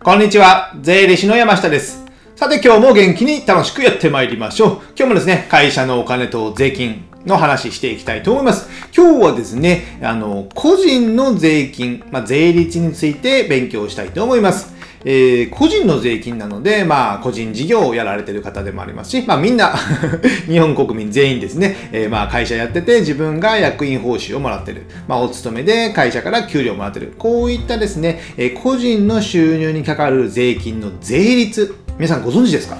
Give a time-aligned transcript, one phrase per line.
[0.00, 2.06] こんにちは、税理士の山下です。
[2.36, 4.70] さて今日も元気に楽しくやってまいりましょう。
[4.96, 8.68] 今日もですね、会社のお金と税金の話していきたいと思います。
[8.96, 14.72] 今日はですね、あの、個人の税金、まあ、税率について勉強したいと思います。
[15.04, 19.74] えー、個人の税金なので、まあ、個人事業をやられてる方でもありますし、まあ、みんな
[20.48, 24.82] 日本国民全員ですね、えー、まあ、会社やってて、自分が役員報酬をもらってる。
[25.06, 27.12] まあ、お勤めで会社から給料もらってる。
[27.18, 32.76] こういったですね、えー、個人の収入にかかる税金の税率、皆さんご存知ですか？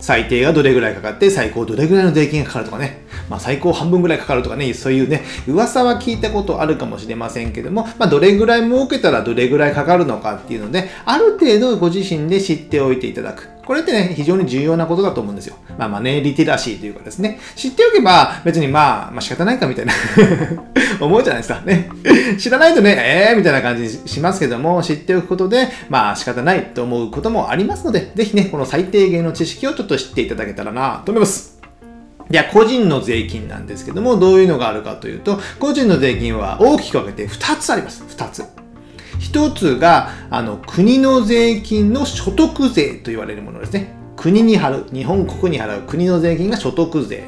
[0.00, 3.03] 最低がどれぐらいかかって、最高どれぐらいの税金がかかるとかね。
[3.28, 13.54] まあ、最高半分ぐらいかかるとかね、そういうね、噂は聞いたことあるかもしれませんけども、まあ、どれぐらい儲けたらどれぐらいかかるのかっていうので、ある程度ご自身で知っておいていただく。
[13.64, 15.56] これってね、非常に重要なことだと思うんですよ。
[15.78, 19.92] まあ、マネーリテラシーというかですね、知っておけば別にまあ、まあ仕方ないかみたいな
[21.00, 21.62] 思うじゃないですか。
[21.64, 21.88] ね。
[22.38, 31.53] 知らないとね、えーみたいな感じにしますけども、知っておくことで、まあ仕方ないと思うこともありますので、ぜひね、この最低限の知識をちょっと知っていただけたらなと思います。
[32.34, 38.02] じゃあ、個人の税金なんですけども、どういうのがあるかというと、個人の税金は大きく分けて2つあります。
[38.08, 38.42] 2つ。
[39.20, 43.94] 一つが、あの、国の税金の所得税と言われるものですね。
[44.16, 47.22] 国に払う、日本国に払う国の税金が所得税。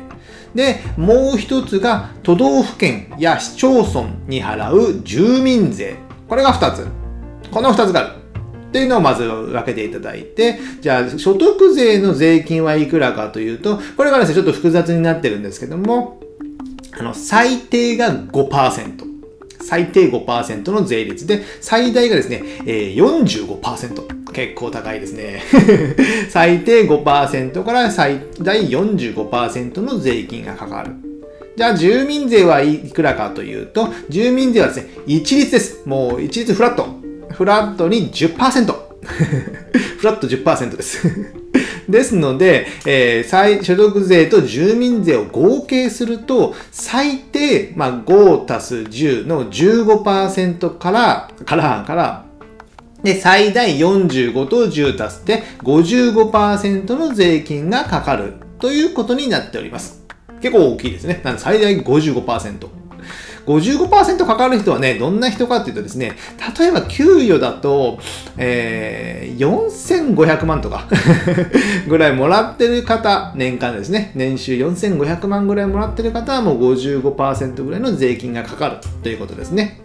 [0.57, 5.99] で、もう一つが、都道府県や市町村に払う住民税。
[6.29, 6.85] これが二つ。
[7.53, 8.26] この二つがある。
[8.69, 16.21] っていうのをまず分けていただいて、じゃあ、所得税の税金はいくらかというと、これがですね、ちょっと複雑になってるんですけども、
[16.99, 19.17] あの、最低が5%。
[19.61, 24.17] 最低5%の税率で、最大がですね、えー、45%。
[24.33, 25.43] 結構高いですね。
[26.29, 30.93] 最低5%から最大45%の税金がかかる。
[31.57, 35.81] じゃあ、住民税はいくらかというと、住民税はですね、一律です。
[35.87, 36.96] もう一律フラット。
[37.37, 38.75] フラットに10%。
[39.99, 41.07] フラット10%です。
[41.89, 52.25] ですので、えー、再所得税と住民税を合計すると、最低、まあ、5足す10の15%から、から、から、
[53.03, 60.03] で、最大45と10足して55%の税金がかかるということになっております。
[60.41, 61.21] 結構大きいですね。
[61.23, 62.86] なので最大55%。
[63.47, 66.17] 55%かかる人はね、どんな人かっていうとですね、
[66.59, 67.99] 例えば給与だと、
[68.37, 70.89] えー、4500万とか
[71.89, 79.81] ぐらいもらってる方、年間ですね、年収4500万ぐらいもらってる方はもう55%ぐらいの税金がかかるということですね。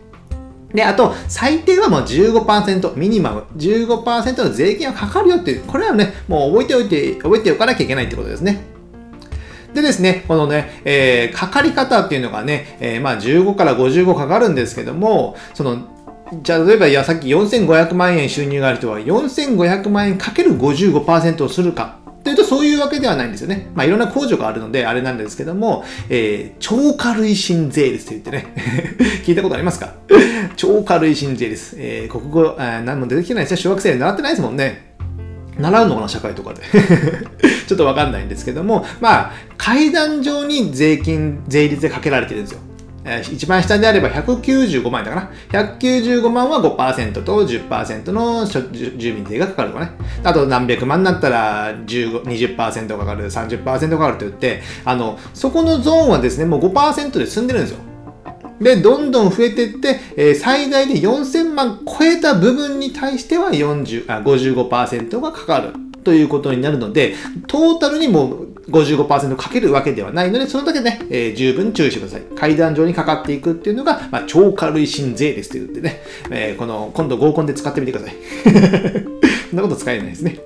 [0.73, 8.70] で、あと、最低はもう15%、ミニマム15%の税金がかかるよっていう、これはね、もう覚えておいて、覚えておかなきゃいけないってことですね。
[9.73, 15.87] でですね、このね、えー、かかり方っていうのがね、えー、まあ15から55かかるんですけども、その、
[16.43, 21.97] じゃあ例えば、いや、さっき4500万円収入がある人は、4500万円かける55%をするか。
[22.23, 23.69] というと、そういうわけではないんですよね。
[23.73, 28.45] まあ、いろんな控除があるので、あれなんですけども、えー、超過累進税率と言ってね、
[29.25, 29.93] 聞いたことありますか？
[30.55, 31.75] 超過累進税率。
[31.79, 33.57] えー、国語、あ何も出てきてないですよ。
[33.57, 34.91] 小学生で習ってないですもんね。
[35.59, 36.61] 習うのかな社会とかで
[37.67, 42.59] ちょっとわかんないんですけども、まあ、階段上に税金、税率でかけられてるんですよ。
[43.05, 45.67] えー、一番下であれば195万円だかな。
[45.77, 49.91] 195万は5%と10%の住民税がかかるとかね。
[50.23, 57.79] あと何百万になったら15 20%かかる、30%かかると言って、あの、そこのゾーンはですね、もう5%で済んでるんですよ。
[58.59, 65.73] で、どんどん増えていって、えー、最大で4000万超えた部分に対しては40あ55%がかかる
[66.03, 67.13] ということになるので、
[67.45, 72.21] トータルにもう55%かけるわけではないので、そのだけね、えー、十分注意してください。
[72.35, 76.01] 階段上にかかっていくっていうのが、まあ、超過累進税ですと言ってね、
[76.31, 78.15] えー、この、今度合コンで使ってみてください。
[79.49, 80.39] そんなこと使えないですね。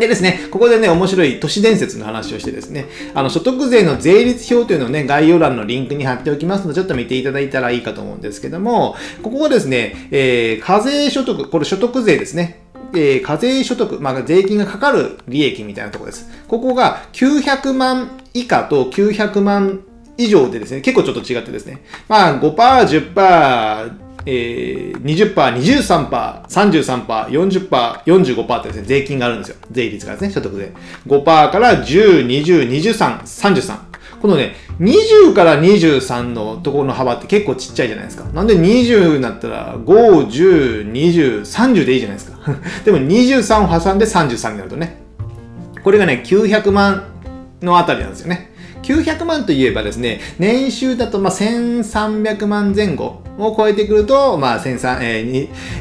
[0.00, 12.59] でですね、ここでね、面白い都市伝説の話をしてですね、あの、所得税の税率表というのをね、概要欄のリンクに貼っておきますので、ちょっと見ていただいたらいいかと思うんですけども、ここはですね、えー、課税所得、これ所得税ですね。
[12.94, 16.28] えー、課税所得、まあ、税金がかかる利益みたいなところです。
[16.48, 19.80] ここが900万以下と900万
[20.16, 29.56] 以上でですね、結構ちょっと違ってですね、まあ5%、10%、えー、20%、23%、33%、40%、45%ってですね、税金があるんですよ。
[29.70, 30.72] 税率がですね、所得税。
[31.06, 33.89] 5%から10、20、23、33。
[34.20, 38.24] このね、20から23のところの幅って結構ちっちゃいじゃないですか。
[38.32, 42.38] なんで20になったら5、10、20、30でいいじゃないですか。
[42.84, 45.00] でも23を挟んで33になるとね。
[45.82, 47.04] これがね、900万
[47.62, 48.50] のあたりなんですよね。
[48.82, 54.98] 900万といえばですね、年収だとまあ1300万前後を超えてくると、まあ1300、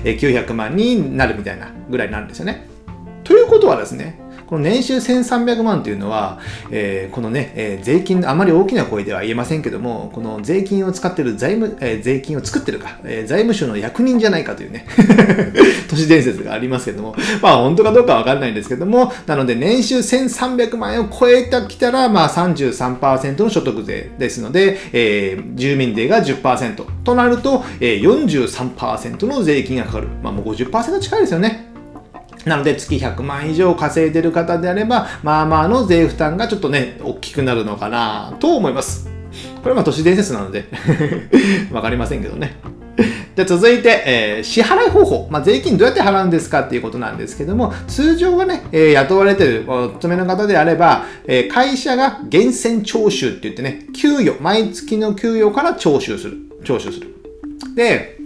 [0.04, 2.68] えー、900万になるみたいなぐらいなんですよね。
[3.24, 4.20] ということはですね、
[4.50, 6.40] この年収1300万というのは、
[6.72, 14.88] えー、このね、えー、税金、あまり大きな声では言えませんけども、この税金を使ってる財務、えー、税金を作ってるか、え財務省の役人じゃないかというね、
[15.88, 30.08] 都市伝説がありますけども、まあ本当かどうかわかんないんですけども、なので年収1300万円を超えてきたら、まあ33%の所得税ですので、え住民税が10%となると、え43%の税金がかかる。
[30.24, 31.69] まあもう50%近いですよね。
[32.50, 39.08] なので月100万以上稼いでる方であれば、まあまあの税負担がちょっとね、大きくなるのかなと思います。
[39.62, 40.66] これはまあ都市伝説なので
[41.72, 42.58] わかりませんけどね。
[43.36, 56.38] で続いて、えー、支払い方法、まあ、税金どうやって払うんですかっていうことなんですけども、通常はね、えー、雇われてるお勤めの方であれば、えー、会社が源泉徴収って言ってね、給与、毎月の給与から徴収する。
[56.66, 57.16] 徴収する。
[57.76, 58.19] で、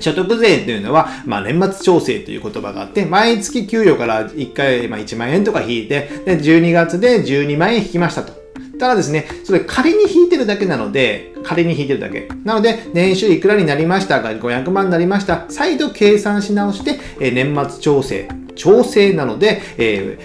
[0.00, 8.32] 所得税っていうのは、まあ、年末調整という言葉があって、毎月給与から1回、まあ、1万円とか引いて、で、12月で12万円引きましたと。
[8.78, 12.28] ただですね、それ仮に引いてるだけなので、仮に引いてるだけ。
[12.44, 15.46] なので、年収いくらになりましたか ?500 万になりました。
[15.48, 18.28] 再度計算し直して、え年末調整。
[18.54, 20.18] 調整なので、え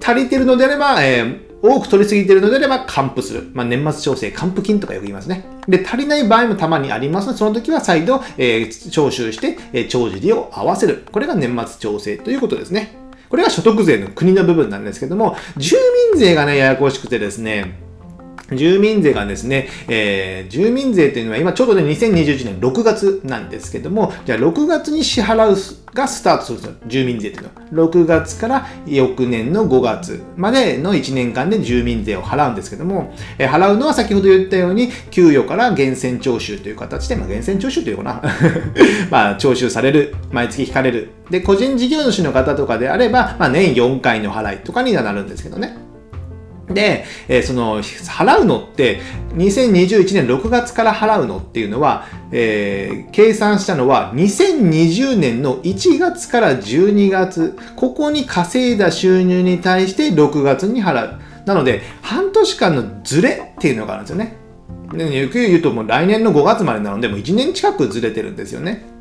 [0.00, 3.50] ー、足りてるのであれば、えー多く取りすぎているのであれば還付する。
[3.54, 5.46] まあ、年末調整、還付金とかよく言いますね。
[5.66, 11.06] で、足りない場合もたまにありますので、その時は再度、えー、徴収して、えー、帳尻を合わせる。
[11.10, 12.94] これが年末調整ということですね。
[13.30, 15.76] これが所得税の国の部分なんですけども、住
[16.12, 17.78] 民税がね、ややこしくてですね、
[18.52, 26.76] 住民税がですね、えー、住民税というのは今ちょうどね、2021年6月なんですけども、じゃあ6月に支払うがスタートするんですよ。
[26.86, 27.42] 住民税という
[27.72, 27.88] のは。
[27.88, 38.22] 6月から翌年の5月までの1年間で住民税を払うんですけども、えー、払うのは先ほど言ったように、給与から源泉徴収という形で、まあ、源泉徴収というかな。
[39.10, 40.14] まあ、徴収される。
[40.32, 41.10] 毎月引かれる。
[41.30, 45.83] で、個人事業主の方とかであれば、まあ、年4回の払いとかにはなるんですけどね。
[46.68, 49.00] で、えー、その、払うのって、
[49.34, 61.20] 2021年6月から払うのっていうのは、えー、計算したのは、2020年の1月から12月、ここに稼いだ収入に対して6月に払う。
[61.46, 64.36] なので、半年間のズレっていうのがあるんですよね。
[64.92, 68.93] で、ゆく言うともう来年の5月までなので、もう1年近くずれてるんですよね。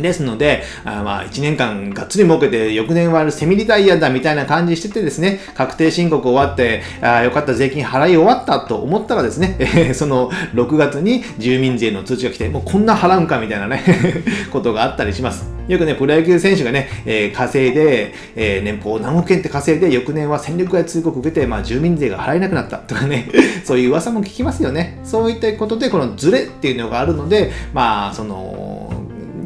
[0.00, 13.82] ですので、あまあ、1年間がっつり儲けて、翌年はセミリタイアだみたいな感じしててですね、確定申告終わって、あよかった税金払い終わったと思ったらですね、え その6月に住民税の通知が来て、もうこんな払うんかみたいなね
[14.50, 15.52] ことがあったりします。
[15.68, 23.28] よくね、プロ野球選手がね、えー、稼いで、えー、年俸何億円って稼いで、翌年は戦力外通告受けて、まあ、住民税が払えなくなったとかね、
[23.64, 24.98] そういう噂も聞きますよね。
[25.04, 28.71] そういったことで、このズレっていうのがあるので、まあ、その、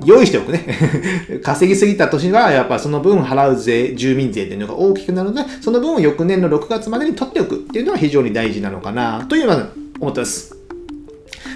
[0.07, 0.65] 用意しておくね。
[1.43, 9.67] 稼ぎすぎた年は、やっぱその分払う税、住民税っていうのが大きくなるので、その分を翌年の6月までに取っておくっていうのは非常に大事なのかな、というのは
[10.01, 10.56] 思ってます。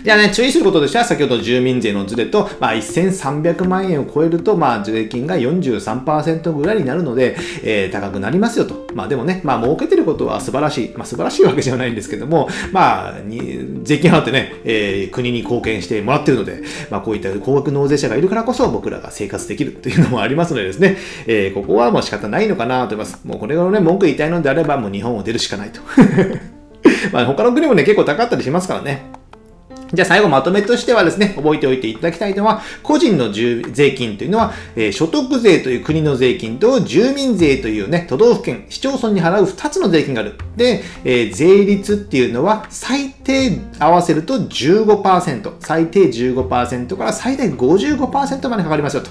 [0.04, 8.88] ではね、注意することとしては、先ほど住民税のズレと、まあ、1300万円を超えると、まあ、税金が43%ぐらいになるので、えー、高くなりますよと。
[8.94, 10.94] まあ、でもね、まあ、儲けてることは素晴らしい。
[10.96, 23.20] まあ、素晴らしいわけじゃないんですけども、まあ、に税金払ってね、えー、国に貢献してもらってるので、まあ、こういった高額納税者がいるからこそ、僕らが生活できるというのもありますのでですね、えー、ここはもう仕方ないのかなと思います。
[23.26, 25.80] もうこれをね、文句言いたいのであれば、もう日本を出るしかないと。
[27.12, 29.19] まあ、他の国もね、結構高かったりしますからね。
[29.92, 40.34] じゃあ最後まとめとしてはですね、覚えておいていただきたいのは、個人の税金というのは、えー、所得税という国の税金と住民税というね、都道府県、市町村に払う2つの税金がある。
[40.56, 49.10] で、えー、税率っていうのは最低合わせると15%、最低15%から最大55%までかかりますよと。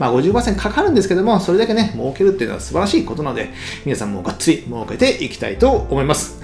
[0.00, 3.50] まあ55%かかるんですけども、それだけね、儲けるっていうのは素晴らしいことなので、
[3.84, 6.40] 皆さんもがっつり儲けていきたいと思います。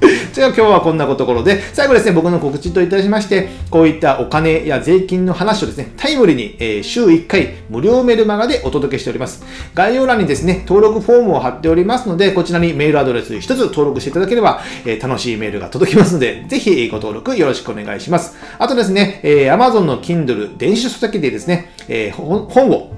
[0.32, 9.44] じゃあ今日はこんなところで、最後ですね、僕の告知といたしまして、こういったお金や税金の話をですね、タイムリーに、えー、週1回無料メルマガでお届けしております。
[9.74, 18.36] 概要欄にですね、登録フォームを貼っておりますので、こちらにメールアドレス1つ登録していただければ、えー、楽しいメールが届きますので、ぜひご登録よろしくお願いします。
[18.58, 22.90] あとですね、えー、Amazon の Kindle 電子書籍でですね、え、本を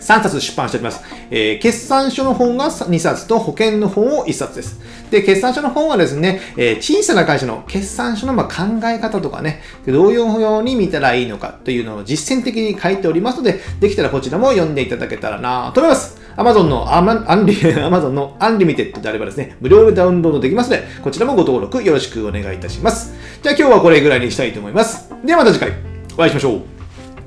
[0.00, 1.02] 3冊出版しております。
[1.30, 4.80] えー、決算書の本が2冊と保険の本を1冊です。
[5.10, 16.18] で、決算書の本はですね、えー、小さな会社の決算書のま考え方とかね、どういうように見たらいいのかというのを実践的に書いておりますので、できたらこちらも読んでいただけたらなと思います。
[16.38, 23.12] Amazon のアマアンリ Amazon のアンリミテッドであればですね、無料でダウンロードできますので、こちらもご登録よろしくお願いいたします。
[23.42, 25.10] じゃあ今日はこれぐらいにしたいと思います。
[25.24, 25.72] ではまた次回
[26.14, 26.62] お会いしましょう。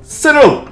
[0.02, 0.71] さよなら